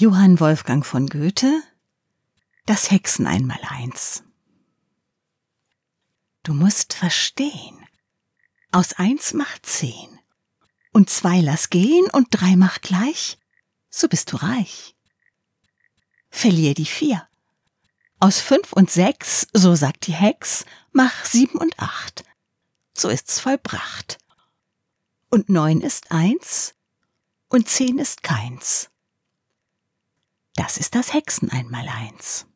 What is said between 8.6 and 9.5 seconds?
aus eins